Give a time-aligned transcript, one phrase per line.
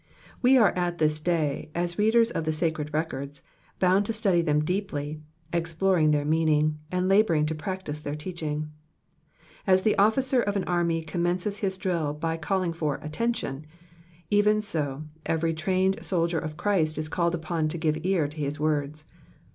[0.41, 3.43] We are at this day, as readers of the sacred records,
[3.77, 5.21] bound to study them deeply,
[5.53, 8.69] exploring their meaniug, and labouring to practise their teacliing.
[9.67, 13.65] As the ofhcer of an army commences his drill by calling for Attention/'
[14.31, 19.05] even so every trained soldier of,C!irist is called ai>on to give ear to his words.